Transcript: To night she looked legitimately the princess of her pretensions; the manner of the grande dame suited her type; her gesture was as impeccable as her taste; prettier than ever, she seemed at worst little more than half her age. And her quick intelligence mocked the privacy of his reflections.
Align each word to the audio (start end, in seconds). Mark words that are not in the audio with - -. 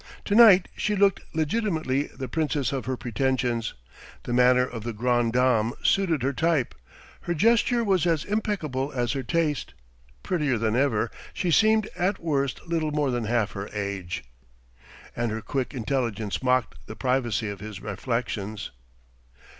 To 0.25 0.33
night 0.33 0.67
she 0.75 0.95
looked 0.95 1.21
legitimately 1.35 2.07
the 2.07 2.27
princess 2.27 2.71
of 2.73 2.85
her 2.85 2.97
pretensions; 2.97 3.75
the 4.23 4.33
manner 4.33 4.65
of 4.65 4.83
the 4.83 4.93
grande 4.93 5.33
dame 5.33 5.73
suited 5.83 6.23
her 6.23 6.33
type; 6.33 6.73
her 7.19 7.35
gesture 7.35 7.83
was 7.83 8.07
as 8.07 8.25
impeccable 8.25 8.91
as 8.93 9.11
her 9.11 9.21
taste; 9.21 9.75
prettier 10.23 10.57
than 10.57 10.75
ever, 10.75 11.11
she 11.35 11.51
seemed 11.51 11.87
at 11.95 12.17
worst 12.17 12.65
little 12.67 12.89
more 12.89 13.11
than 13.11 13.25
half 13.25 13.51
her 13.51 13.69
age. 13.73 14.23
And 15.15 15.29
her 15.29 15.39
quick 15.39 15.71
intelligence 15.71 16.41
mocked 16.41 16.87
the 16.87 16.95
privacy 16.95 17.47
of 17.49 17.59
his 17.59 17.79
reflections. 17.79 18.71